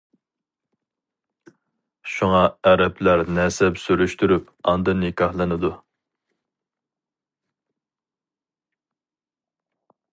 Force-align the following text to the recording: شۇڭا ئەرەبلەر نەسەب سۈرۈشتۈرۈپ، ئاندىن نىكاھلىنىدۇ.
شۇڭا 2.13 2.39
ئەرەبلەر 2.69 3.21
نەسەب 3.39 3.77
سۈرۈشتۈرۈپ، 3.83 4.49
ئاندىن 4.71 5.05
نىكاھلىنىدۇ. 5.05 5.73